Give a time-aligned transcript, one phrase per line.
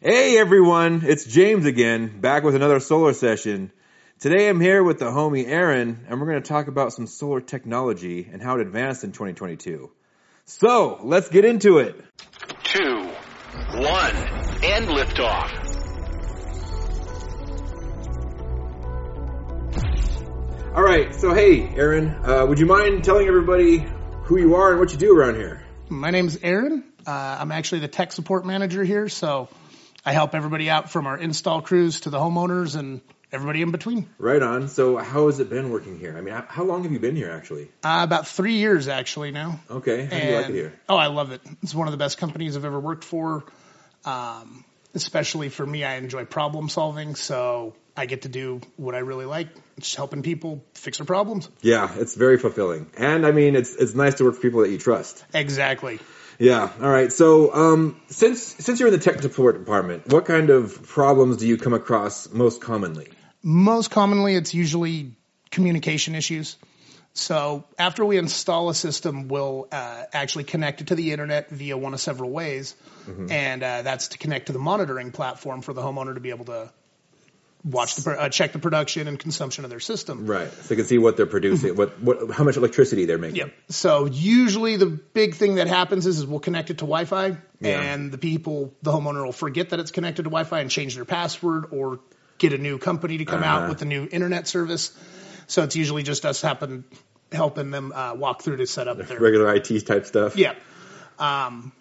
[0.00, 3.72] Hey everyone, it's James again, back with another solar session.
[4.20, 7.40] Today I'm here with the homie Aaron, and we're going to talk about some solar
[7.40, 9.90] technology and how it advanced in 2022.
[10.44, 12.00] So, let's get into it.
[12.62, 13.10] two,
[13.74, 14.14] one,
[14.62, 15.50] and liftoff.
[20.76, 23.84] Alright, so hey Aaron, uh, would you mind telling everybody
[24.22, 25.64] who you are and what you do around here?
[25.88, 26.84] My name's Aaron.
[27.04, 29.48] Uh, I'm actually the tech support manager here, so
[30.04, 33.00] I help everybody out from our install crews to the homeowners and
[33.32, 34.08] everybody in between.
[34.18, 34.68] Right on.
[34.68, 36.16] So, how has it been working here?
[36.16, 37.64] I mean, how- long have you been here actually?
[37.84, 39.60] Uh, about three years actually now.
[39.70, 40.72] Okay, how do you like it here?
[40.88, 41.40] Oh, I love it.
[41.62, 43.44] It's one of the best companies I've ever worked for.
[44.04, 44.64] Um,
[44.94, 49.26] especially for me, I enjoy problem solving, so I get to do what I really
[49.26, 51.50] like, just helping people fix their problems.
[51.60, 52.90] Yeah, it's very fulfilling.
[52.96, 55.24] And I mean, it's it's nice to work for people that you trust.
[55.34, 55.98] Exactly.
[56.38, 56.70] Yeah.
[56.80, 57.12] All right.
[57.12, 61.48] So, um, since since you're in the tech support department, what kind of problems do
[61.48, 63.08] you come across most commonly?
[63.42, 65.16] Most commonly, it's usually
[65.50, 66.56] communication issues.
[67.14, 71.76] So after we install a system, we'll uh, actually connect it to the internet via
[71.76, 72.76] one of several ways,
[73.30, 76.44] and uh, that's to connect to the monitoring platform for the homeowner to be able
[76.44, 76.70] to
[77.70, 80.26] watch the uh, check the production and consumption of their system.
[80.26, 80.50] Right.
[80.52, 83.36] So you can see what they're producing, what what how much electricity they're making.
[83.36, 83.54] Yep.
[83.68, 87.80] So usually the big thing that happens is, is we'll connect it to Wi-Fi, Yeah.
[87.80, 91.04] and the people, the homeowner will forget that it's connected to Wi-Fi and change their
[91.04, 92.00] password or
[92.38, 93.62] get a new company to come Uh-huh.
[93.64, 94.92] out with a new internet service.
[95.48, 96.84] So it's usually just us happen,
[97.32, 100.36] helping them uh, walk through to set up their Regular IT type stuff.
[100.36, 100.54] yeah.
[101.18, 101.72] Um,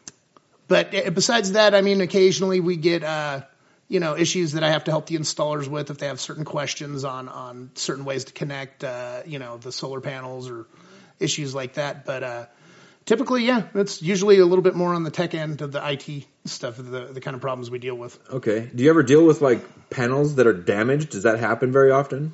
[0.67, 3.41] but uh, besides that, I mean, occasionally we get, uh,
[3.87, 6.43] you know, issues that I have to help the installers with if they have certain
[6.43, 10.65] questions on, on certain ways to connect, uh, you know, the solar panels or
[11.19, 12.05] issues like that.
[12.05, 12.45] But, uh,
[13.05, 16.25] typically, yeah, it's usually a little bit more on the tech end of the IT
[16.45, 18.19] stuff, the, the kind of problems we deal with.
[18.29, 18.69] Okay.
[18.73, 21.11] Do you ever deal with like panels that are damaged?
[21.11, 22.33] Does that happen very often?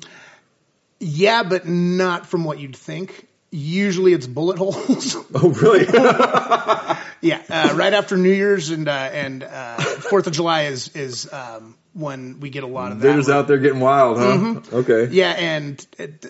[0.98, 3.28] Yeah, but not from what you'd think.
[3.56, 5.16] Usually it's bullet holes.
[5.34, 5.86] Oh, really?
[7.20, 11.32] Yeah, uh, right after New Year's and uh, and uh, Fourth of July is is
[11.32, 13.06] um, when we get a lot of that.
[13.06, 14.60] They're just out there getting wild, huh?
[14.80, 15.06] Okay.
[15.10, 16.22] Yeah, and it,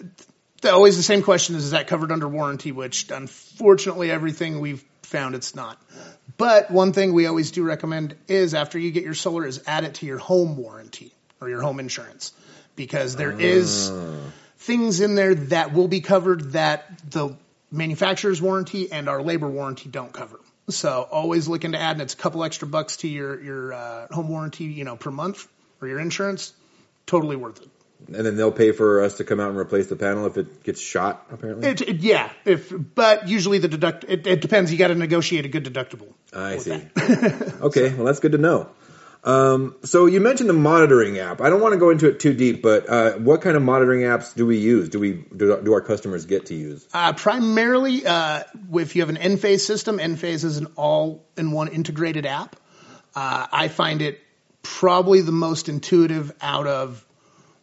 [0.62, 2.70] it, always the same question is: Is that covered under warranty?
[2.70, 5.82] Which, unfortunately, everything we've found it's not.
[6.36, 9.82] But one thing we always do recommend is after you get your solar, is add
[9.82, 12.32] it to your home warranty or your home insurance
[12.76, 13.90] because there is
[14.64, 17.36] things in there that will be covered that the
[17.70, 20.40] manufacturer's warranty and our labor warranty don't cover.
[20.68, 24.06] So always looking to add, and it's a couple extra bucks to your your uh,
[24.10, 25.46] home warranty, you know, per month
[25.80, 26.54] or your insurance.
[27.06, 27.68] Totally worth it.
[28.06, 30.62] And then they'll pay for us to come out and replace the panel if it
[30.62, 31.26] gets shot.
[31.30, 31.68] Apparently.
[31.68, 34.72] It, it, yeah, if but usually the deduct it, it depends.
[34.72, 36.12] You got to negotiate a good deductible.
[36.32, 36.72] I see.
[37.60, 38.68] okay, well that's good to know.
[39.24, 41.40] Um, so you mentioned the monitoring app.
[41.40, 44.02] I don't want to go into it too deep, but uh, what kind of monitoring
[44.02, 44.90] apps do we use?
[44.90, 46.86] Do we do, do our customers get to use?
[46.92, 48.42] Uh, primarily, uh,
[48.74, 52.56] if you have an Enphase system, Enphase is an all-in-one integrated app.
[53.16, 54.20] Uh, I find it
[54.62, 57.04] probably the most intuitive out of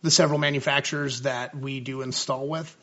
[0.02, 2.76] the several manufacturers that we do install with.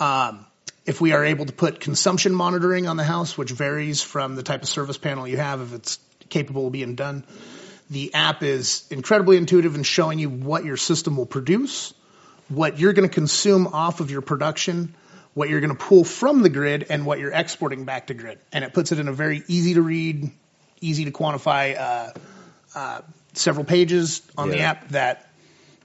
[0.00, 0.46] Um,
[0.84, 4.42] if we are able to put consumption monitoring on the house, which varies from the
[4.42, 7.24] type of service panel you have, if it's capable of being done,
[7.92, 11.92] the app is incredibly intuitive in showing you what your system will produce,
[12.48, 14.94] what you're going to consume off of your production,
[15.34, 18.38] what you're going to pull from the grid, and what you're exporting back to grid.
[18.50, 20.30] And it puts it in a very easy to read,
[20.80, 22.12] easy to quantify uh,
[22.74, 23.00] uh,
[23.34, 25.30] several pages on the app that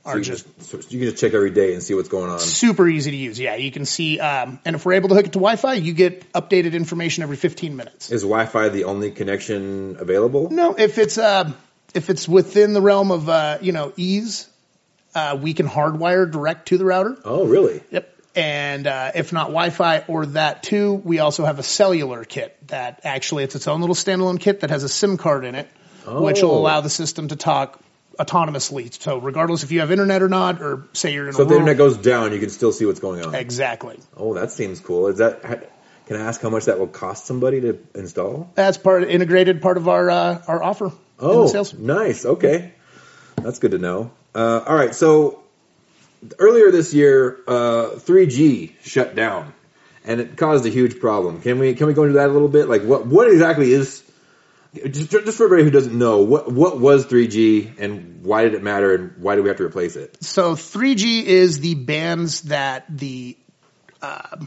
[0.05, 2.09] So are you, just just, so you can just check every day and see what's
[2.09, 2.39] going on.
[2.39, 3.37] super easy to use.
[3.37, 5.93] Yeah, you can see, um, and if we're able to hook it to Wi-Fi, you
[5.93, 8.11] get updated information every 15 minutes.
[8.11, 10.49] Is Wi-Fi the only connection available?
[10.49, 11.51] No, if it's uh,
[11.97, 14.47] if it's within the realm of uh, you know ease,
[15.15, 17.17] uh, we can hardwire direct to the router.
[17.25, 17.81] Oh, really?
[17.91, 18.13] Yep.
[18.35, 23.01] And uh, if not Wi-Fi or that too, we also have a cellular kit that
[23.03, 25.67] actually it's its own little standalone kit that has a SIM card in it,
[26.05, 26.57] which will Oh.
[26.59, 27.79] allow the system to talk
[28.19, 28.93] autonomously.
[29.01, 31.49] So regardless if you have internet or not, or say you're in So a if
[31.49, 33.33] the internet goes down, you can still see what's going on.
[33.35, 33.97] exactly.
[34.15, 35.07] Oh, that seems cool.
[35.07, 35.43] Is that?
[35.43, 35.65] ha-
[36.05, 38.51] Can I ask how much that will cost somebody to install?
[38.55, 41.73] That's part integrated part of our uh, our offer Oh, sales.
[41.73, 42.25] nice.
[42.25, 42.73] Okay,
[43.37, 44.11] that's good to know.
[44.35, 45.43] Uh, all right, so
[46.39, 49.53] earlier this year, uh, 3G shut down,
[50.05, 51.41] and it caused a huge problem.
[51.41, 52.69] Can we can we go into that a little bit?
[52.69, 54.03] Like, what what exactly is?
[54.73, 58.61] Just, just for everybody who doesn't know, what what was 3G and why did it
[58.61, 60.23] matter and why do we have to replace it?
[60.23, 63.37] So 3G is the bands that the
[64.01, 64.37] uh,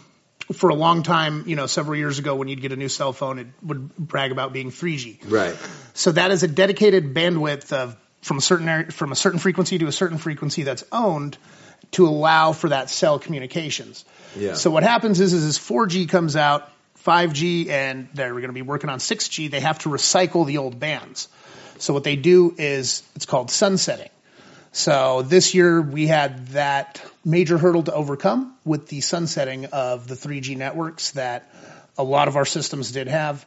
[0.53, 3.13] for a long time, you know, several years ago when you'd get a new cell
[3.13, 5.31] phone, it would brag about being 3G.
[5.31, 5.57] Right.
[5.95, 9.79] So that is a dedicated bandwidth of from a certain area, from a certain frequency
[9.79, 11.39] to a certain frequency that's owned
[11.93, 14.05] to allow for that cell communications.
[14.37, 14.55] Yeah.
[14.55, 16.71] So what happens is, is as 4G comes out,
[17.05, 20.79] 5G, and they're going to be working on 6G, they have to recycle the old
[20.79, 21.29] bands.
[21.79, 24.11] So what they do is it's called sunsetting.
[24.73, 30.15] So this year we had that major hurdle to overcome with the sunsetting of the
[30.15, 31.53] 3G networks that
[31.99, 33.45] a lot of our systems did have.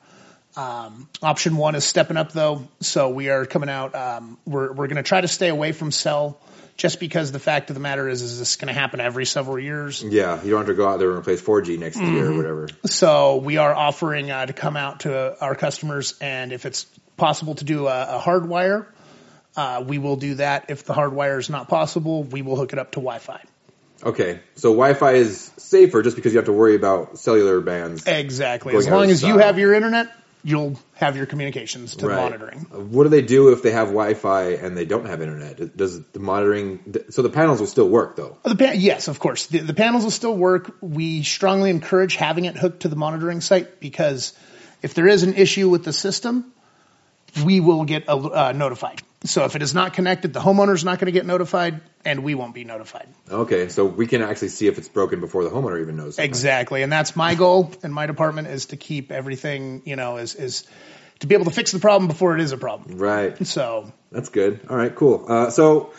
[0.55, 2.67] Um, option one is stepping up though.
[2.81, 3.95] So we are coming out.
[3.95, 6.37] Um, we're we're going to try to stay away from cell,
[6.77, 9.57] just because the fact of the matter is, is this going to happen every several
[9.57, 10.03] years.
[10.03, 12.33] Yeah, you don't have to go out there and replace 4G next year Mm-hmm.
[12.33, 12.67] or whatever.
[12.85, 16.83] So we are offering uh, to come out to our customers, and if it's
[17.17, 18.85] possible to do a, a hardwire,
[19.55, 20.65] uh, we will do that.
[20.69, 23.41] If the hardwire is not possible, we will hook it up to Wi-Fi.
[24.03, 28.05] Okay, so Wi-Fi is safer just because you have to worry about cellular bands.
[28.05, 28.75] Exactly.
[28.75, 30.11] As long as you have your internet,
[30.44, 32.17] you'll have your communications to Right.
[32.17, 32.59] monitoring.
[32.91, 35.77] What do they do if they have Wi-Fi and they don't have internet?
[35.77, 36.79] Does the monitoring?
[37.11, 38.38] So the panels will still work though.
[38.44, 39.45] The pa- yes, of course.
[39.47, 40.75] The, the panels will still work.
[40.81, 44.33] We strongly encourage having it hooked to the monitoring site because
[44.81, 46.51] if there is an issue with the system,
[47.45, 49.01] we will get uh, notified.
[49.25, 52.35] So if it is not connected, the homeowner's not going to get notified, and we
[52.35, 53.07] won't be notified.
[53.29, 56.19] Okay, so we can actually see if it's broken before the homeowner even knows.
[56.19, 60.35] Exactly, and that's my goal in my department is to keep everything, you know, is
[60.35, 60.65] is
[61.19, 62.97] to be able to fix the problem before it is a problem.
[62.97, 63.45] Right.
[63.47, 64.59] So That's good.
[64.69, 65.25] All right, cool.
[65.27, 65.93] Uh, so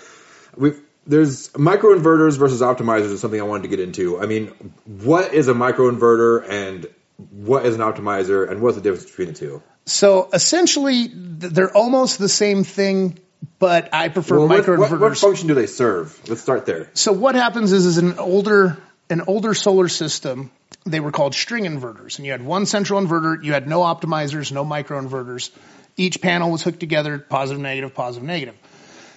[0.55, 0.73] we
[1.07, 4.21] there's microinverters versus optimizers is something I wanted to get into.
[4.21, 4.49] I mean,
[4.85, 6.87] what is a microinverter and
[7.31, 9.63] what is an optimizer and what's the difference between the two?
[9.87, 13.19] So essentially, they're almost the same thing,
[13.59, 14.91] but I prefer Well, what, microinverters.
[14.91, 16.19] what, what function do they serve?
[16.29, 16.91] Let's start there.
[16.95, 18.79] So what happens is, is an older
[19.11, 20.51] an older solar system.
[20.87, 23.43] They were called string inverters, and you had one central inverter.
[23.45, 25.51] You had no optimizers, no microinverters.
[25.97, 28.55] Each panel was hooked together, positive, negative, positive, negative.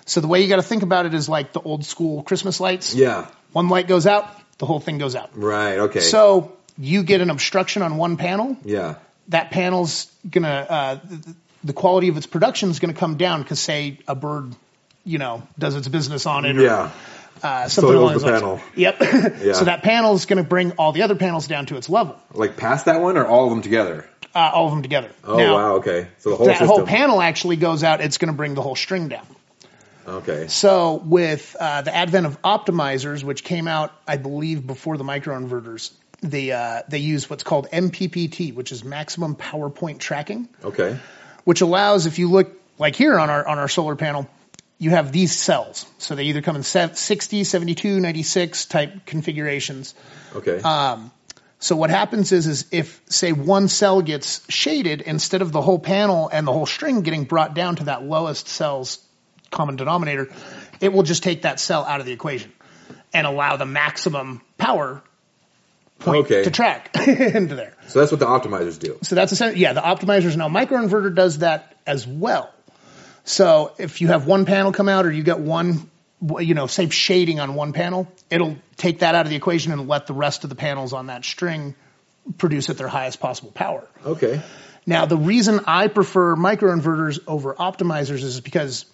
[0.05, 2.59] So the way you got to think about it is like the old school Christmas
[2.59, 2.93] lights.
[2.93, 3.27] Yeah.
[3.53, 5.31] One light goes out, the whole thing goes out.
[5.37, 5.79] Right.
[5.79, 5.99] Okay.
[6.01, 8.57] So you get an obstruction on one panel.
[8.63, 8.95] yeah.
[9.29, 11.35] That panel's gonna uh, the,
[11.65, 14.55] the quality of its production is gonna come down because say a bird,
[15.03, 16.57] you know, does its business on it.
[16.57, 16.91] Or, Yeah.
[17.43, 18.41] uh, something Soils along the those lines.
[18.41, 18.61] panel.
[18.75, 19.01] Yep.
[19.43, 19.53] Yeah.
[19.53, 22.15] so that panel is going to bring all the other panels down to its level,
[22.33, 24.05] Like past that one or all of them together?
[24.33, 25.09] uh, all of them together.
[25.23, 25.73] Oh now, wow.
[25.75, 26.07] Okay.
[26.19, 26.67] So the whole that system.
[26.67, 28.01] whole panel actually goes out.
[28.01, 29.25] It's going to bring the whole string down.
[30.07, 30.47] Okay.
[30.47, 35.91] So with uh, the advent of optimizers, which came out, I believe, before the microinverters,
[36.21, 40.49] they uh, they use what's called MPPT, which is maximum power point tracking.
[40.63, 40.97] Okay.
[41.43, 44.27] which allows if you look like here on our on our solar panel
[44.79, 49.95] you have these cells so they either come in se- 60 72 96 type configurations
[50.35, 50.61] Okay.
[50.61, 51.11] Um,
[51.59, 55.79] so what happens is is if say one cell gets shaded instead of the whole
[55.79, 58.99] panel and the whole string getting brought down to that lowest cell's
[59.49, 60.29] common denominator
[60.81, 62.51] it will just take that cell out of the equation
[63.13, 65.01] and allow the maximum power
[65.99, 66.43] point Okay.
[66.43, 68.97] to track into there so that's what the optimizers do.
[69.01, 70.49] so that's essentially, yeah, the optimizers now.
[70.49, 72.53] Microinverter does that as well.
[73.23, 75.89] So if you have one panel come out or you get one,
[76.39, 79.87] you know, say shading on one panel, it'll take that out of the equation and
[79.87, 81.75] let the rest of the panels on that string
[82.37, 83.87] produce at their highest possible power.
[84.05, 84.41] Okay.
[84.85, 88.85] Now, the reason I prefer microinverters over optimizers is because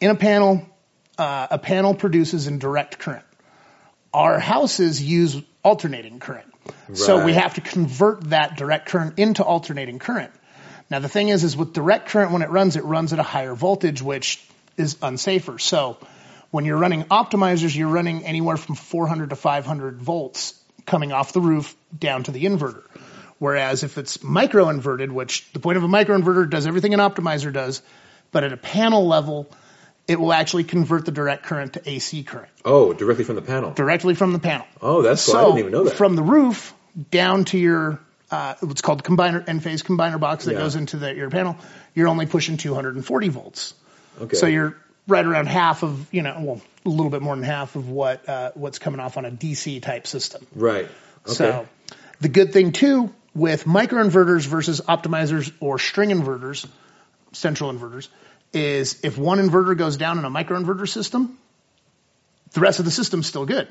[0.00, 0.66] in a panel,
[1.18, 3.24] uh, a panel produces in direct current.
[4.14, 6.52] Our houses use alternating current.
[6.94, 10.32] So we have to convert that direct current into alternating current.
[10.90, 13.22] Now the thing is, is with direct current, when it runs, it runs at a
[13.22, 14.44] higher voltage, which
[14.76, 15.60] is unsafer.
[15.60, 15.96] So
[16.50, 20.54] when you're running optimizers, you're running anywhere from 400 to 500 volts
[20.84, 22.82] coming off the roof down to the inverter.
[23.38, 27.82] Whereas if it's microinverted, which the point of a microinverter does everything an optimizer does,
[28.30, 29.48] but at a panel level,
[30.08, 33.72] it will actually convert the direct current to AC current Oh, directly from the panel.
[33.72, 34.66] directly from the panel.
[34.80, 35.36] Oh, that's cool.
[35.36, 35.96] I So didn't even know that.
[35.96, 36.74] from the roof
[37.10, 40.58] down to your uh, what's called the combiner Enphase combiner box that Yeah.
[40.60, 41.56] goes into the, your panel,
[41.94, 43.74] you're only pushing 240 volts.
[44.20, 44.36] okay.
[44.36, 47.76] So you're right around half of you know well a little bit more than half
[47.76, 50.46] of what uh, what's coming off on a DC type system.
[50.54, 50.86] right.
[51.26, 51.32] Okay.
[51.34, 51.68] So
[52.20, 56.66] the good thing too with microinverters versus optimizers or string inverters,
[57.32, 58.08] central inverters,
[58.52, 61.38] is if one inverter goes down in a microinverter system,
[62.52, 63.68] the rest of the system's still good.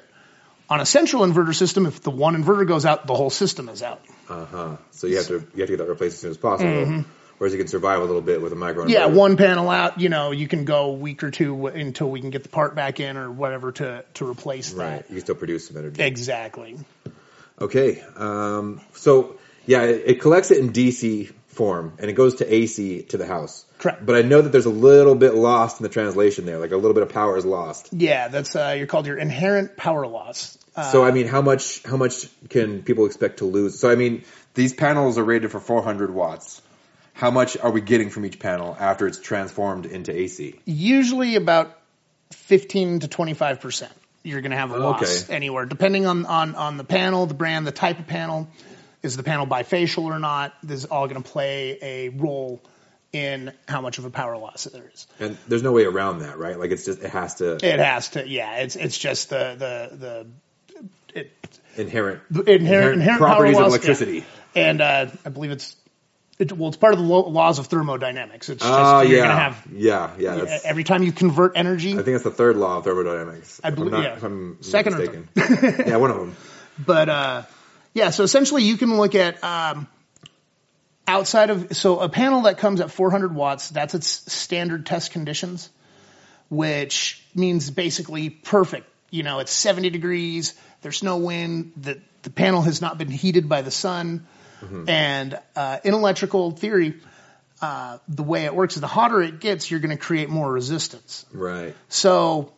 [0.69, 3.83] On a central inverter system, if the one inverter goes out, the whole system is
[3.83, 4.01] out.
[4.29, 4.77] Uh huh.
[4.91, 7.03] So you have to you have to get that replaced as soon as possible.
[7.37, 8.83] Whereas you can survive a little bit with a micro.
[8.83, 8.91] Mm-hmm.
[8.91, 12.21] Yeah, one panel out, you know, you can go a week or two until we
[12.21, 14.99] can get the part back in or whatever to, to replace Right.
[14.99, 15.09] that.
[15.09, 16.03] You can still produce some energy.
[16.03, 16.77] Exactly.
[17.59, 18.03] Okay.
[18.15, 23.03] Um, so yeah, it, it collects it in DC form and it goes to AC
[23.11, 23.65] to the house.
[23.77, 24.03] Correct.
[24.03, 26.75] But I know that there's a little bit lost in the translation there, like a
[26.83, 27.89] little bit of power is lost.
[27.91, 30.57] Yeah, that's uh, you're called your inherent power loss.
[30.75, 32.15] Uh, So I mean, how much how much
[32.49, 33.77] can people expect to lose?
[33.79, 34.23] So I mean,
[34.55, 36.61] these panels are rated for 400 watts.
[37.13, 40.59] How much are we getting from each panel after it's transformed into AC?
[40.65, 41.77] usually about
[42.31, 43.93] 15 to 25 percent.
[44.23, 45.35] You're going to have a loss Okay.
[45.35, 48.47] anywhere, depending on, on on the panel, the brand, the type of panel.
[49.03, 50.53] Is the panel bifacial or not?
[50.63, 52.61] This is all going to play a role
[53.11, 55.07] in how much of a power loss there is.
[55.19, 56.57] And there's no way around that, right?
[56.57, 58.57] Like it's just it has to It has to, yeah.
[58.57, 60.27] It's it's just the the the
[61.19, 61.31] it,
[61.75, 63.67] inherent inherent, inherent, properties of yeah.
[63.67, 64.25] electricity.
[64.55, 65.75] and uh, I believe it's
[66.39, 68.49] it, well, it's part of the lo- laws of thermodynamics.
[68.49, 70.35] It's just Oh you're yeah, going to have yeah, yeah.
[70.35, 71.91] That's, every time you convert energy.
[71.93, 73.59] I think that's the third law of thermodynamics.
[73.63, 74.15] I believe- yeah.
[74.15, 75.83] if I'm not Second or mistaken.
[75.87, 76.35] yeah, one of them.
[76.83, 77.43] But uh,
[77.93, 79.87] yeah, so essentially you can look at um,
[81.07, 83.69] outside of so a panel that comes at 400 watts.
[83.69, 85.69] That's its standard test conditions,
[86.49, 88.87] which means basically perfect.
[89.09, 90.53] You know, it's 70 degrees.
[90.81, 91.73] There's no wind.
[91.77, 94.27] The the panel has not been heated by the sun.
[94.87, 96.99] And uh, in electrical theory,
[97.61, 100.51] uh, the way it works is the hotter it gets, you're going to create more
[100.51, 101.25] resistance.
[101.31, 101.75] Right.
[101.89, 102.53] So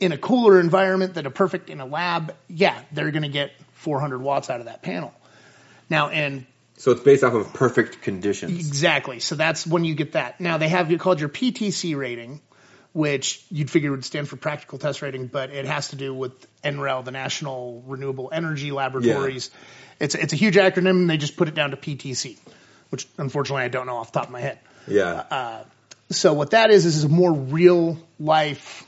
[0.00, 3.50] in a cooler environment that a perfect in a lab, yeah, they're going to get
[3.78, 5.12] 400 watts out of that panel.
[5.90, 8.52] Now, and So it's based off of perfect conditions.
[8.58, 10.40] exactly, so that's when you get that.
[10.40, 12.40] Now they have you called your PTC rating,
[12.92, 16.32] which you'd figure would stand for practical test rating, but it has to do with
[16.62, 19.50] NREL, the National Renewable Energy Laboratories.
[19.52, 20.04] Yeah.
[20.04, 20.90] It's it's a huge acronym.
[20.90, 22.38] and They just put it down to PTC,
[22.90, 24.58] which unfortunately I don't know off the top of my head.
[24.86, 25.24] Yeah.
[25.30, 25.64] Uh,
[26.10, 28.86] so what that is is a more real life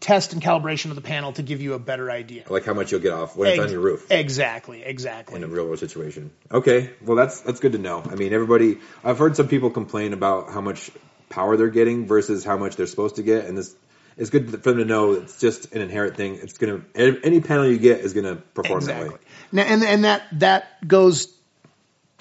[0.00, 2.44] test and calibration of the panel to give you a better idea.
[2.48, 4.10] like how much you'll get off when it's on your roof.
[4.10, 5.36] Exactly, exactly.
[5.36, 6.30] in a real world situation.
[6.50, 8.02] Okay, well that's that's good to know.
[8.02, 8.78] I mean, everybody.
[9.02, 10.90] I've heard some people complain about how much
[11.28, 13.74] power they're getting versus how much they're supposed to get, and this
[14.16, 16.36] it's good for them to know it's just an inherent thing.
[16.36, 19.08] It's gonna any panel you get is gonna perform that exactly.
[19.10, 19.20] way.
[19.52, 21.32] Now, and and that that goes.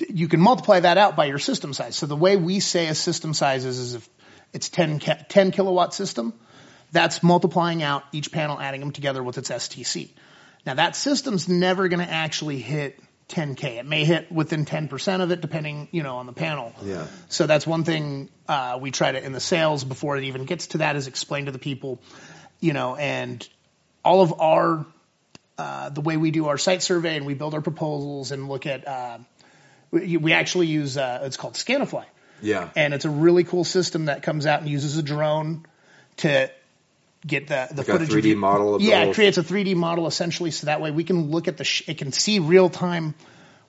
[0.09, 1.95] You can multiply that out by your system size.
[1.95, 4.09] So the way we say a system size is, is if
[4.51, 6.33] it's 10, 10 kilowatt system,
[6.93, 10.11] that's multiplying out each panel, adding them together with its STC.
[10.65, 12.97] Now that system's never going to actually hit
[13.29, 13.79] 10k.
[13.79, 16.73] It may hit within 10% of it, depending, you know, on the panel.
[16.83, 17.07] Yeah.
[17.29, 20.67] So that's one thing uh, we try to in the sales before it even gets
[20.67, 21.99] to that is explain to the people,
[22.59, 23.47] you know, and
[24.05, 24.85] all of our
[25.57, 28.65] uh, the way we do our site survey and we build our proposals and look
[28.65, 29.17] at uh,
[29.91, 32.05] we, we actually use uh, it's called Scanifly
[32.41, 32.69] Yeah.
[32.75, 35.65] and it's a really cool system that comes out and uses a drone
[36.17, 36.49] to
[37.25, 38.09] get the the Like footage.
[38.09, 40.91] of 3D you- model of yeah, it creates a 3D model essentially, so that way
[40.91, 43.15] we can look at the sh- it can see real time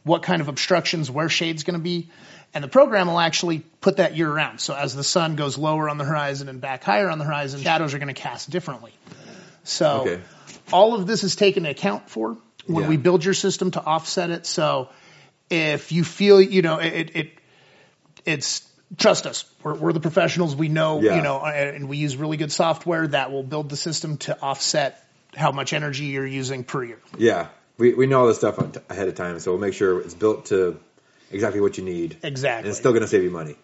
[0.02, 2.10] what kind of obstructions, where shade's going to be,
[2.52, 4.60] and the program will actually put that year round.
[4.60, 7.62] So as the sun goes lower on the horizon and back higher on the horizon,
[7.62, 8.92] shadows are going to cast differently.
[9.62, 10.20] So Okay.
[10.72, 12.88] all of this is taken into account for when Yeah.
[12.90, 14.44] we build your system to offset it.
[14.46, 14.90] So
[15.48, 17.30] if you feel, you know, it, it
[18.26, 18.62] it's
[18.96, 19.44] trust us.
[19.62, 20.54] We're, we're the professionals.
[20.56, 21.16] We know, Yeah.
[21.16, 25.02] you know, and we use really good software that will build the system to offset
[25.36, 27.00] how much energy you're using per year.
[27.18, 27.48] Yeah.
[27.76, 28.56] We we know all this stuff
[28.88, 30.78] ahead of time, so we'll make sure it's built to
[31.32, 32.16] exactly what you need.
[32.22, 32.58] Exactly.
[32.60, 33.56] And it's still gonna save you money.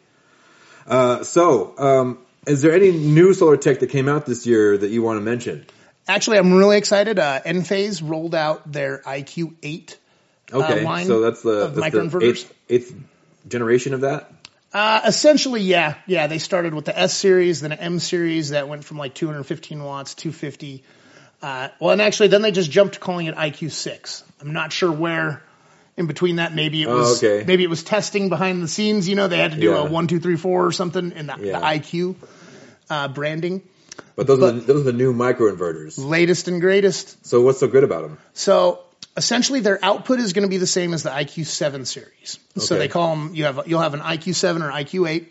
[0.86, 4.90] Uh, so, um, is there any new solar tech that came out this year that
[4.90, 5.64] you want to mention?
[6.08, 7.20] Actually, I'm really excited.
[7.20, 9.96] Uh, Enphase rolled out their IQ8
[10.52, 12.22] Okay, line so that's the, of that's the microinverters.
[12.22, 12.94] eighth, eighth
[13.46, 14.32] generation of that.
[14.72, 16.26] Uh, essentially, yeah, yeah.
[16.28, 19.82] They started with the S series, then an M series that went from like 215
[19.82, 20.84] watts, 250.
[21.42, 24.22] Uh, well, and actually, then they just jumped to calling it IQ6.
[24.40, 25.42] I'm not sure where
[25.96, 26.54] in between that.
[26.54, 27.44] Maybe it Oh, was okay.
[27.44, 29.08] maybe it was testing behind the scenes.
[29.08, 29.78] You know, they had to do Yeah.
[29.78, 31.58] a one, two, three, four or something in the, Yeah.
[31.58, 32.14] the IQ
[32.88, 33.62] uh, branding.
[34.16, 35.98] But those are the, But- those are the new microinverters.
[35.98, 37.26] Latest and greatest.
[37.26, 38.18] So what's so good about them?
[38.34, 38.80] So
[39.16, 42.38] essentially, their output is going to be the same as the IQ7 series.
[42.56, 43.34] So they call them.
[43.34, 45.26] You have you'll have an IQ7 or IQ8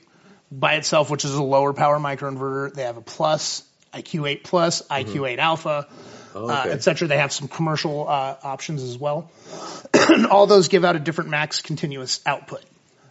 [0.52, 2.74] by itself, which is a lower power microinverter.
[2.74, 5.88] They have a plus IQ8 plus, IQ8 alpha,
[6.36, 6.72] Oh, uh, okay.
[6.72, 7.08] et cetera.
[7.08, 9.32] They have some commercial uh, options as well.
[10.30, 12.64] all those give out a different max continuous output.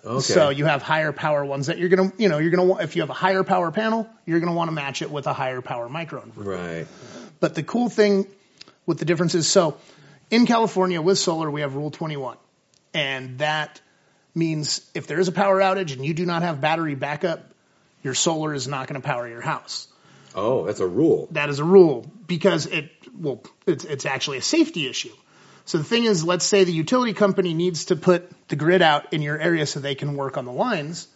[0.05, 0.21] Okay.
[0.21, 2.95] So you have higher power ones that you're gonna, you know, you're gonna want, if
[2.95, 5.61] you have a higher power panel, you're gonna want to match it with a higher
[5.61, 6.33] power microinverter.
[6.37, 6.87] right.
[7.41, 8.27] But the cool thing
[8.87, 9.77] with the difference is so
[10.31, 12.37] in California with solar, we have Rule 21.
[12.95, 13.81] And that
[14.35, 17.53] means if there is a power outage and you do not have battery backup,
[18.03, 19.89] your solar is not going to power your house.
[20.35, 21.29] Oh, that's a rule.
[21.33, 25.13] That is a rule because it, well, it's, it's actually a safety issue.
[25.65, 29.13] So the thing is, let's say the utility company needs to put the grid out
[29.13, 31.09] in your area so they can work on the lines.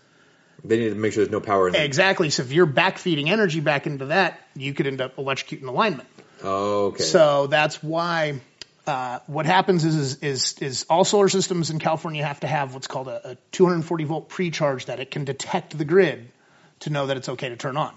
[0.64, 1.83] They need to make sure there's no power in it.
[1.83, 2.31] Exactly.
[2.31, 6.07] So if you're backfeeding energy back into that, you could end up electrocuting the lineman.
[6.42, 7.02] Oh, okay.
[7.02, 8.40] So that's why
[8.87, 12.75] uh, what happens is, is is is all solar systems in California have to have
[12.75, 16.29] what's called a, a 240 volt pre-charge that it can detect the grid
[16.81, 17.95] to know that it's okay to turn on.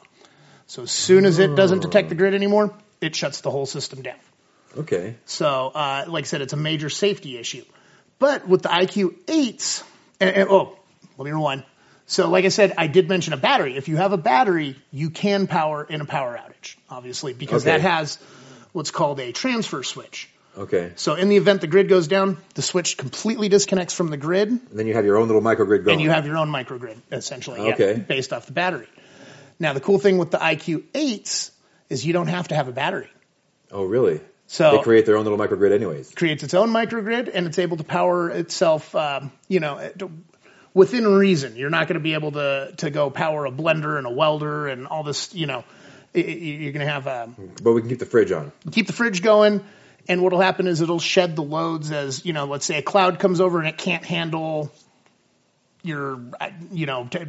[0.68, 4.01] So as soon as it doesn't detect the grid anymore, it shuts the whole system
[4.01, 4.18] down.
[4.77, 5.15] okay.
[5.25, 7.63] So, uh, like I said, it's a major safety issue.
[8.18, 9.84] But with the IQ 8s,
[10.20, 10.77] and, and- oh,
[11.18, 11.63] let me rewind.
[12.08, 13.75] So, like I said, I did mention a battery.
[13.77, 17.72] If you have a battery, you can power in a power outage, obviously, because Okay.
[17.77, 18.18] that has
[18.74, 20.30] what's called a transfer switch.
[20.58, 20.94] Okay.
[20.96, 24.50] So, in the event the grid goes down, the switch completely disconnects from the grid,
[24.50, 25.96] And then you have your own little microgrid going.
[25.96, 27.94] and you have your own microgrid, essentially, yeah, Okay.
[27.96, 28.88] based off the battery.
[29.60, 31.52] Now, the cool thing with the IQ 8s
[31.90, 33.10] is you don't have to have a battery.
[33.72, 34.22] oh, really?
[34.48, 36.12] So They create their own little microgrid anyways.
[36.14, 39.80] creates its own microgrid and it's able to power itself, um, you know,
[40.74, 41.56] within reason.
[41.56, 44.68] You're not going to be able to to go power a blender and a welder
[44.68, 45.64] and all this, you know.
[46.14, 48.52] i- i- You're going to have um, But we can keep the fridge on.
[48.72, 49.62] keep the fridge going,
[50.08, 52.46] and what'll happen is it'll shed the loads as you know.
[52.46, 54.72] Let's say a cloud comes over and it can't handle
[55.84, 56.20] your,
[56.72, 57.20] you know, t-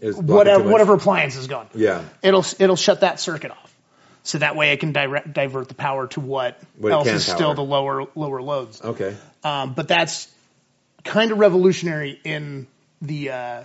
[0.00, 1.68] It's blocking whatever whatever appliance is going.
[1.74, 2.04] Yeah.
[2.22, 3.74] It'll it'll shut that circuit off.
[4.22, 7.36] So that way it can direct, divert the power to what, What else is power.
[7.36, 8.82] still the lower lower loads.
[8.82, 9.16] Okay.
[9.42, 10.28] Um, but that's
[11.04, 12.66] kind of revolutionary in
[13.00, 13.64] the uh,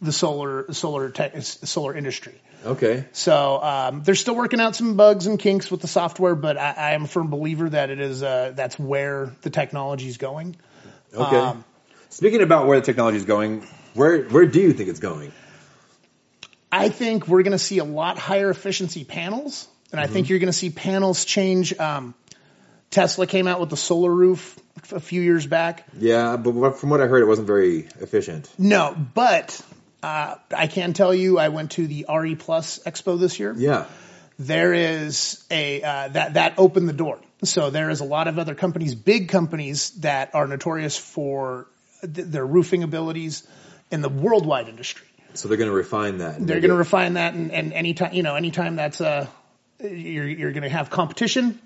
[0.00, 2.40] the solar solar tech, solar industry.
[2.64, 3.04] Okay.
[3.12, 6.74] So um, they're still working out some bugs and kinks with the software, but I,
[6.76, 10.56] I am a firm believer that it is uh, that's where the technology is going.
[11.14, 11.36] Okay.
[11.36, 11.64] Um,
[12.10, 15.32] Speaking about where the technology is going, where where do you think it's going?
[16.70, 20.38] I think we're going to see a lot higher efficiency panels, and I think you're
[20.38, 21.78] going to see panels change.
[21.78, 22.14] Um,
[22.90, 24.58] Tesla came out with the solar roof
[24.92, 25.86] a few years back.
[25.98, 28.48] Yeah, but from what I heard, it wasn't very efficient.
[28.58, 29.60] No, but
[30.06, 33.52] uh, I can tell you, I went to the RE Plus Expo this year.
[33.56, 33.86] Yeah.
[34.38, 37.18] There is a uh, that that opened the door.
[37.42, 41.66] So there is a lot of other companies, big companies that are notorious for
[42.02, 43.46] th- their roofing abilities
[43.90, 45.06] in the worldwide industry.
[45.34, 46.34] So they're going to refine that.
[46.38, 49.26] They're going to refine that, and, and anytime you know, anytime that's uh,
[49.80, 51.60] you're you're going to have competition,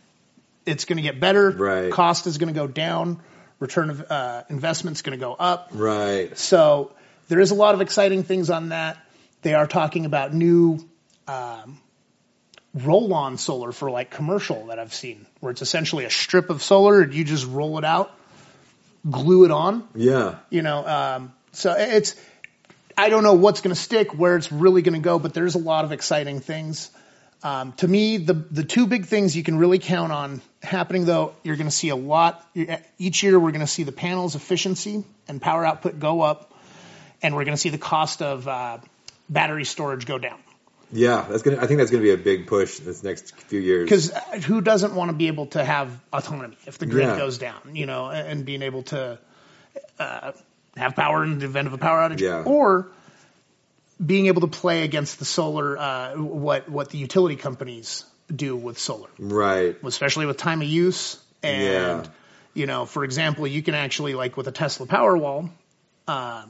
[0.64, 1.50] it's going to get better.
[1.50, 1.92] Right.
[1.92, 3.20] Cost is going to go down.
[3.59, 5.70] Return of uh, investment's going to go up.
[5.72, 6.38] Right.
[6.38, 6.92] So
[7.31, 8.99] there is a lot of exciting things on that.
[9.43, 10.87] They are talking about new
[11.27, 11.81] um,
[12.75, 17.01] roll-on solar for like commercial that I've seen, where it's essentially a strip of solar
[17.01, 18.11] and you just roll it out,
[19.09, 19.88] glue it on.
[19.95, 20.40] Yeah.
[20.51, 22.16] You know, um, so it's
[22.99, 25.55] I don't know what's going to stick, where it's really going to go, but there's
[25.55, 26.90] a lot of exciting things.
[27.43, 31.35] Um, to me, the the two big things you can really count on happening, though,
[31.43, 32.45] you're going to see a lot
[32.99, 33.40] each year.
[33.40, 36.50] We're going to see the panels efficiency and power output go up,
[37.22, 38.78] and we're going to see the cost of uh,
[39.28, 40.38] battery storage go down.
[40.92, 41.24] Yeah.
[41.28, 41.59] That's gonna.
[41.59, 43.85] I think that's going to be a big push this next few years.
[43.85, 44.11] Because
[44.44, 47.16] who doesn't want to be able to have autonomy if the grid Yeah.
[47.16, 49.18] goes down, you know, and and being able to
[49.98, 50.33] uh,
[50.76, 52.42] have power in the event of a power outage, Yeah.
[52.44, 52.88] or
[54.04, 58.04] being able to play against the solar, uh, what what the utility companies
[58.35, 59.76] do with solar, Right.
[59.85, 61.18] especially with time of use.
[61.42, 61.62] And
[62.04, 62.11] Yeah.
[62.54, 65.50] you know, for example, you can actually like with a Tesla Powerwall.
[66.09, 66.44] Uh,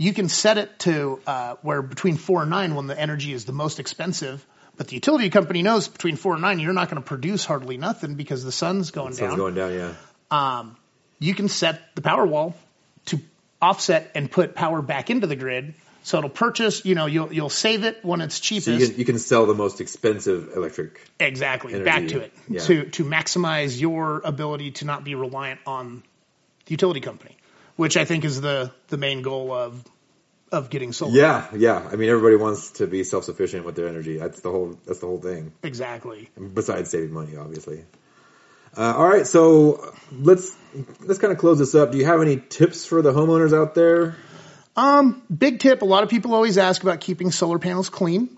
[0.00, 3.44] you can set it to uh, where between four and nine when the energy is
[3.44, 4.44] the most expensive.
[4.78, 7.76] But the utility company knows between four and nine you're not going to produce hardly
[7.76, 9.16] nothing because the sun's going down.
[9.16, 9.38] Sun's down.
[9.38, 9.94] going down.
[10.32, 10.64] Yeah.
[11.18, 12.54] you can set the Powerwall
[13.06, 13.20] to
[13.60, 15.74] offset and put power back into the grid.
[16.02, 18.64] So it'll purchase, you know, you'll you'll save it when it's cheapest.
[18.64, 20.98] So you can you can sell the most expensive electric.
[21.20, 22.60] exactly, energy, back to it yeah.
[22.60, 26.02] to to maximize your ability to not be reliant on
[26.64, 27.36] the utility company,
[27.76, 29.84] which I think is the the main goal of
[30.52, 31.12] of getting solar.
[31.12, 31.46] Yeah.
[31.54, 31.88] Yeah.
[31.90, 34.18] I mean, everybody wants to be self sufficient with their energy.
[34.18, 34.78] That's the whole.
[34.86, 35.52] That's the whole thing.
[35.62, 36.30] Exactly.
[36.54, 37.84] Besides saving money, obviously.
[38.76, 39.26] Uh, all right.
[39.26, 40.56] So let's
[41.00, 41.92] let's kind of close this up.
[41.92, 44.16] Do you have any tips for the homeowners out there?
[44.76, 48.36] Um, Big tip: a lot of people always ask about keeping solar panels clean.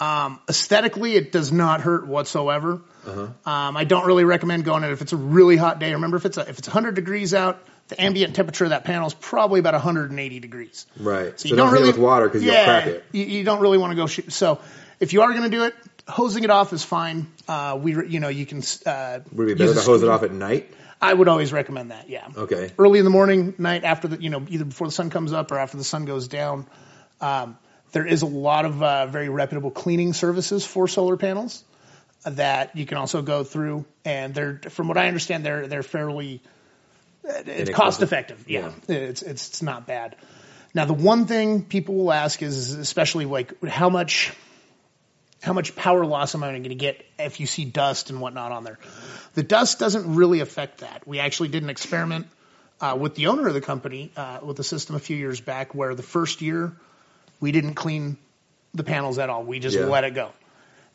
[0.00, 2.80] Um, aesthetically, it does not hurt whatsoever.
[3.06, 3.50] Uh-huh.
[3.50, 5.92] Um, I don't really recommend going in if it's a really hot day.
[5.92, 9.06] Remember, if it's a, if it's 100 degrees out, the ambient temperature of that panel
[9.06, 10.86] is probably about 180 degrees.
[10.98, 11.38] Right.
[11.38, 13.04] So, you don't, don't really it with water because yeah, you'll crack it.
[13.12, 14.32] You, you don't really want to go shoot.
[14.32, 14.60] So
[15.00, 15.74] if you are going to do it,
[16.08, 17.26] hosing it off is fine.
[17.46, 18.62] Uh, we, you know, you can.
[18.86, 20.72] Uh, Would it be better to hose it off at night?
[21.00, 22.08] I would always recommend that.
[22.08, 22.26] Yeah.
[22.34, 22.72] Okay.
[22.78, 25.52] Early in the morning, night after the, you know, either before the sun comes up
[25.52, 26.66] or after the sun goes down.
[27.20, 27.58] Um,
[27.94, 31.64] there is a lot of uh, very reputable cleaning services for solar panels.
[32.24, 36.42] that you can also go through, and they're from what I understand, they're they're fairly
[37.22, 38.44] it's cost effective.
[38.48, 40.16] Yeah, it's, it's it's not bad.
[40.74, 44.32] Now the one thing people will ask is especially like how much
[45.40, 48.50] how much power loss am I going to get if you see dust and whatnot
[48.50, 48.78] on there?
[49.34, 51.06] The dust doesn't really affect that.
[51.06, 52.26] We actually did an experiment
[52.80, 55.74] uh, with the owner of the company uh, with the system a few years back
[55.74, 56.72] where the first year
[57.40, 58.16] we didn't clean
[58.74, 59.44] the panels at all.
[59.44, 59.86] We just Yeah.
[59.86, 60.30] let it go.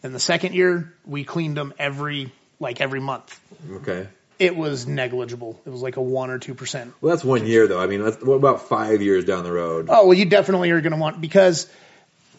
[0.02, 3.39] Then the second year we cleaned them every like every month.
[3.71, 4.08] Okay.
[4.38, 5.60] It was negligible.
[5.65, 6.93] It was like a one or two percent.
[7.02, 7.82] Well, that's one year though.
[7.82, 9.88] I mean, that's, what about five years down the road?
[9.89, 11.67] Oh well, you definitely are going to want because,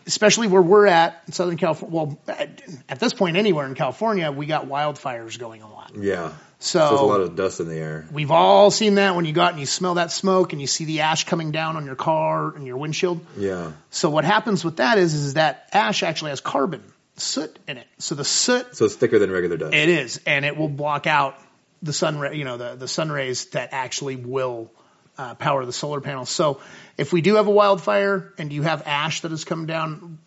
[0.06, 1.94] especially where we're at in Southern California.
[1.94, 5.92] Well, at, at this point, anywhere in California, we got wildfires going a lot.
[5.94, 6.32] Yeah.
[6.62, 8.07] So, there's a lot of dust in the air.
[8.12, 10.66] we've all seen that when you go out and you smell that smoke and you
[10.66, 13.25] see the ash coming down on your car and your windshield.
[13.37, 13.73] Yeah.
[13.88, 16.83] So what happens with that is is that ash actually has carbon
[17.16, 17.87] soot in it.
[17.99, 19.75] So the soot So it's thicker than regular dust.
[19.75, 21.38] It is, and it will block out
[21.83, 24.70] the sun, ra- you know, the, the sun rays that actually will
[25.16, 26.29] uh, power the solar panels.
[26.29, 26.61] So
[26.99, 30.18] if we do have a wildfire and you have ash that has come down,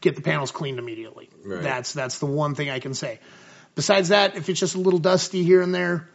[0.00, 1.30] get the panels cleaned immediately.
[1.44, 1.62] Right.
[1.62, 3.18] That's that's the one thing I can say.
[3.74, 6.08] Besides that, if it's just a little dusty here and there,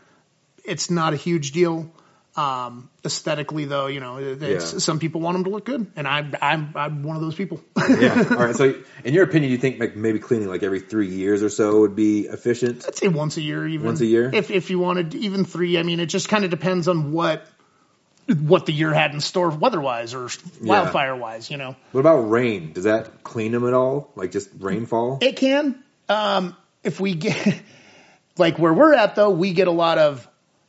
[0.63, 1.91] it's not a huge deal.
[2.37, 4.41] Um, aesthetically, though, you know, it's,
[4.73, 4.79] Yeah.
[4.79, 7.61] some people want them to look good, and I'm I'm I'm one of those people.
[7.77, 8.25] yeah.
[8.29, 8.53] All right.
[8.55, 11.49] So, in your opinion, do you think like maybe cleaning like every three years or
[11.49, 12.83] so would be efficient?
[12.85, 14.29] I'd say once a year, even Once a year?
[14.33, 17.47] If if you wanted even three, I mean, it just kind of depends on what
[18.27, 20.27] what the year had in store weather-wise or
[20.61, 21.49] wildfire-wise.
[21.49, 22.73] You know, What about rain?
[22.73, 24.11] Does that clean them at all?
[24.15, 25.19] Like just rainfall?
[25.21, 25.81] it can.
[26.09, 27.61] Um, if we get
[28.37, 30.27] like where we're at, though, we get a lot of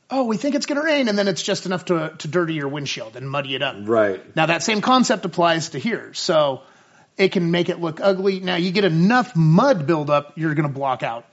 [0.09, 2.55] oh, we think it's going to rain, and then it's just enough to to dirty
[2.55, 3.77] your windshield and muddy it up.
[3.81, 4.37] Right.
[4.37, 6.63] Now that same concept applies to here, so
[7.17, 8.41] it can make it look ugly.
[8.41, 11.27] Now you get enough mud buildup, you're going to block out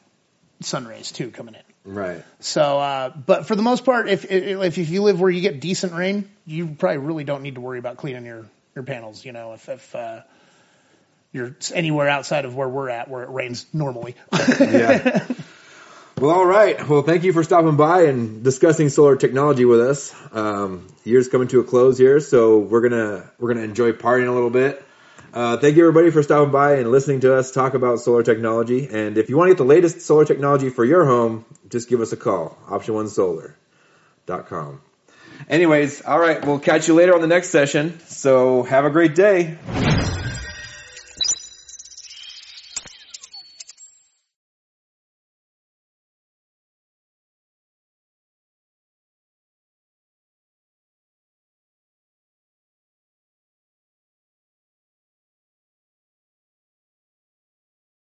[0.62, 1.62] sun rays too coming in.
[1.86, 2.24] Right.
[2.40, 5.60] So, uh, but for the most part, if, if if you live where you get
[5.60, 9.26] decent rain, you probably really don't need to worry about cleaning your your panels.
[9.26, 10.22] You know, if if uh,
[11.34, 14.16] you're anywhere outside of where we're at, where it rains normally.
[14.60, 15.26] Yeah.
[16.20, 16.88] well, all right.
[16.88, 20.14] Well, thank you for stopping by and discussing solar technology with us.
[20.32, 24.32] Um, year's coming to a close here, so we're gonna we're gonna enjoy partying a
[24.32, 24.86] little bit.
[25.34, 28.88] Uh, thank you everybody for stopping by and listening to us talk about solar technology.
[28.88, 32.02] And if you want to get the latest solar technology for your home, just give
[32.02, 32.56] us a call.
[32.68, 34.82] Option1solar.com.
[35.50, 36.46] Anyways, all right.
[36.46, 38.00] We'll catch you later on the next session.
[38.06, 39.58] So have a great day.